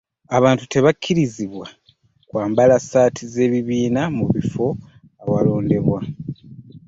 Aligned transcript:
Abantu 0.37 0.63
tebakkirizibwa 0.71 1.67
kwambala 2.29 2.75
ssaati 2.81 3.23
z'ekibiina 3.33 4.03
mu 4.15 4.25
bifo 4.33 4.67
awalondebwa. 5.21 5.99